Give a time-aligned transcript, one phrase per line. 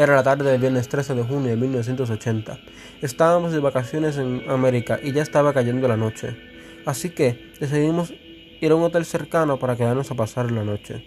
[0.00, 2.58] Era la tarde del viernes 13 de junio de 1980.
[3.02, 6.38] Estábamos de vacaciones en América y ya estaba cayendo la noche.
[6.86, 8.14] Así que decidimos
[8.62, 11.04] ir a un hotel cercano para quedarnos a pasar la noche.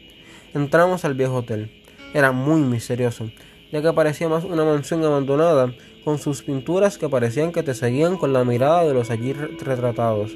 [0.54, 1.72] Entramos al viejo hotel.
[2.14, 3.32] Era muy misterioso,
[3.72, 5.74] ya que parecía más una mansión abandonada,
[6.06, 10.34] con sus pinturas que parecían que te seguían con la mirada de los allí retratados,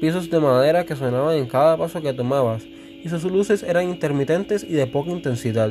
[0.00, 4.64] pisos de madera que sonaban en cada paso que tomabas, y sus luces eran intermitentes
[4.64, 5.70] y de poca intensidad.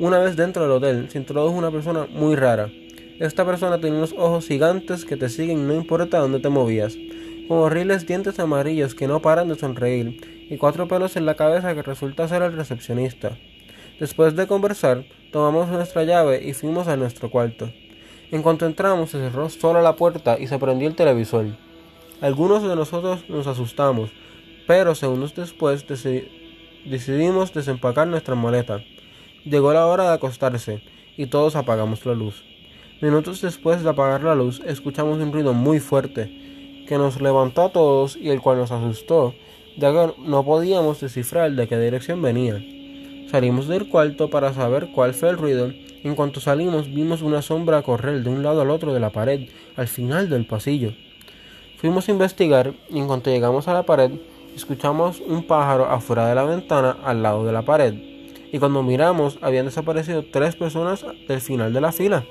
[0.00, 2.70] Una vez dentro del hotel se introdujo una persona muy rara.
[3.18, 6.96] Esta persona tenía unos ojos gigantes que te siguen no importa dónde te movías,
[7.46, 11.74] con horribles dientes amarillos que no paran de sonreír, y cuatro pelos en la cabeza
[11.74, 13.36] que resulta ser el recepcionista.
[13.98, 17.70] Después de conversar, tomamos nuestra llave y fuimos a nuestro cuarto.
[18.30, 21.44] En cuanto entramos, se cerró sola la puerta y se prendió el televisor.
[22.22, 24.08] Algunos de nosotros nos asustamos,
[24.66, 25.84] pero segundos después
[26.86, 28.82] decidimos desempacar nuestra maleta.
[29.44, 30.82] Llegó la hora de acostarse
[31.16, 32.44] y todos apagamos la luz.
[33.00, 37.72] Minutos después de apagar la luz, escuchamos un ruido muy fuerte que nos levantó a
[37.72, 39.34] todos y el cual nos asustó,
[39.78, 42.62] ya que no podíamos descifrar de qué dirección venía.
[43.30, 45.72] Salimos del cuarto para saber cuál fue el ruido.
[46.02, 49.48] En cuanto salimos, vimos una sombra correr de un lado al otro de la pared,
[49.76, 50.92] al final del pasillo.
[51.78, 54.10] Fuimos a investigar y en cuanto llegamos a la pared,
[54.54, 58.09] escuchamos un pájaro afuera de la ventana al lado de la pared.
[58.52, 62.24] Y cuando miramos, habían desaparecido tres personas del final de la fila.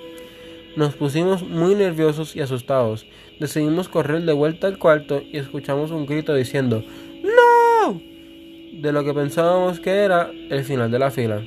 [0.76, 3.06] Nos pusimos muy nerviosos y asustados.
[3.39, 6.84] Decidimos correr de vuelta al cuarto y escuchamos un grito diciendo
[7.23, 8.02] ¡No!
[8.72, 11.42] de lo que pensábamos que era el final de la fila.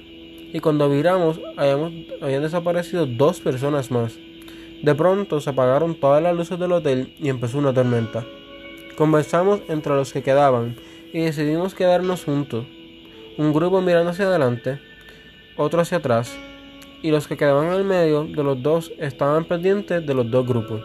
[0.52, 4.18] Y cuando viramos, habían desaparecido dos personas más.
[4.82, 8.26] De pronto se apagaron todas las luces del hotel y empezó una tormenta.
[8.96, 10.76] Conversamos entre los que quedaban
[11.12, 12.66] y decidimos quedarnos juntos.
[13.38, 14.78] Un grupo mirando hacia adelante,
[15.56, 16.36] otro hacia atrás,
[17.02, 20.46] y los que quedaban en el medio de los dos estaban pendientes de los dos
[20.46, 20.82] grupos.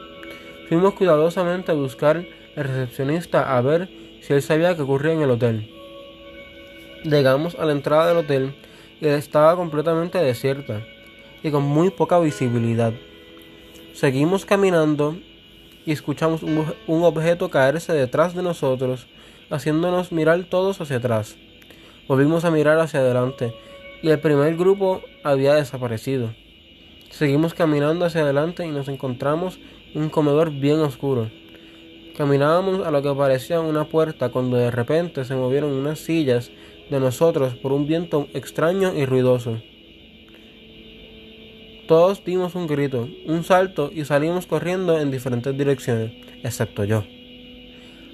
[0.69, 3.89] Fuimos cuidadosamente a buscar al recepcionista a ver
[4.21, 5.69] si él sabía qué ocurría en el hotel.
[7.03, 8.55] Llegamos a la entrada del hotel
[8.99, 10.81] y estaba completamente desierta
[11.43, 12.93] y con muy poca visibilidad.
[13.93, 15.17] Seguimos caminando
[15.85, 19.07] y escuchamos un, un, objeto caerse detrás de nosotros,
[19.49, 21.37] haciéndonos mirar todos hacia atrás.
[22.07, 23.53] Volvimos a mirar hacia adelante
[24.01, 26.33] y el primer grupo había desaparecido.
[27.09, 29.59] Seguimos caminando hacia adelante y nos encontramos
[29.93, 31.29] en un comedor bien oscuro.
[32.15, 36.49] Caminábamos a lo que parecía una puerta cuando de repente se movieron unas sillas
[36.89, 39.61] de nosotros por un viento extraño y ruidoso.
[41.87, 46.11] Todos dimos un grito, un salto y salimos corriendo en diferentes direcciones,
[46.43, 47.03] excepto yo.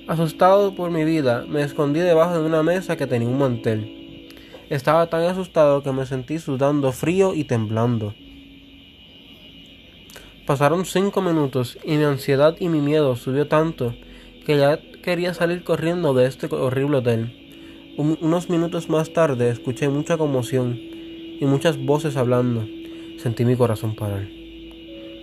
[0.07, 4.29] Asustado por mi vida, me escondí debajo de una mesa que tenía un mantel.
[4.69, 8.13] Estaba tan asustado que me sentí sudando frío y temblando.
[10.45, 13.95] Pasaron cinco minutos y mi ansiedad y mi miedo subió tanto
[14.45, 17.43] que ya quería salir corriendo de este horrible hotel
[17.95, 22.67] unos minutos más tarde escuché mucha conmoción y muchas voces hablando.
[23.17, 24.27] Sentí mi corazón parar.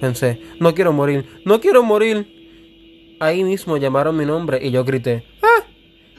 [0.01, 2.40] Pensé, no quiero morir, no quiero morir.
[3.23, 5.67] Ahí mismo llamaron mi nombre y yo grité, ¡ah!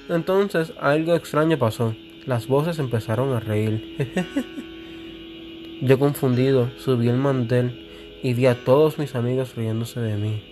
[0.07, 1.95] Entonces algo extraño pasó.
[2.27, 3.97] Las voces empezaron a reír.
[5.81, 7.89] yo confundido subí el mantel
[8.21, 10.43] y vi a todos mis amigos riéndose de mí.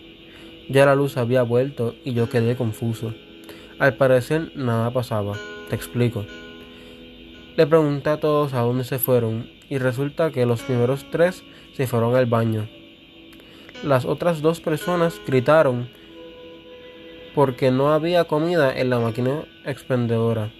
[0.70, 3.14] Ya la luz había vuelto y yo quedé confuso.
[3.78, 5.38] Al parecer nada pasaba.
[5.70, 6.26] Te explico.
[7.58, 11.44] Le pregunté a todos a dónde se fueron y resulta que los primeros tres
[11.74, 12.68] se fueron al baño.
[13.84, 15.99] Las otras dos personas gritaron
[17.34, 20.51] porque no había comida en la máquina expendedora.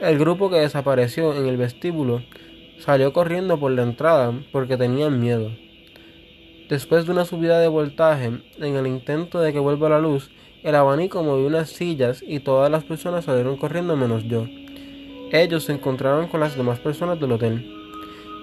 [0.00, 2.22] El grupo que desapareció en el vestíbulo
[2.78, 5.50] salió corriendo por la entrada porque tenían miedo.
[6.68, 8.26] Después de una subida de voltaje,
[8.58, 10.30] en el intento de que vuelva la luz,
[10.62, 14.46] el abanico movió unas sillas y todas las personas salieron corriendo menos yo.
[15.32, 17.74] Ellos se encontraron con las demás personas del hotel.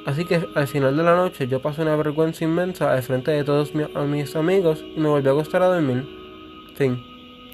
[0.06, 3.43] Así que al final de la noche yo pasé una vergüenza inmensa al frente de
[3.43, 6.05] todos mis amigos y me volví a acostar a dormir.
[6.76, 7.15] Fin.